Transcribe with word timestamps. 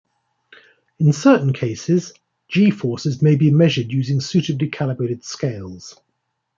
In 0.97 1.13
certain 1.13 1.53
cases, 1.53 2.11
g-forces 2.47 3.21
may 3.21 3.35
be 3.35 3.51
measured 3.51 3.91
using 3.91 4.19
suitably 4.19 4.67
calibrated 4.67 5.23
scales. 5.23 5.99